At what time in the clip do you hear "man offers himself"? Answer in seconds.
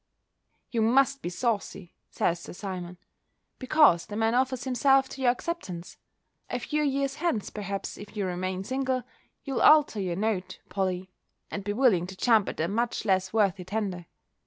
4.15-5.07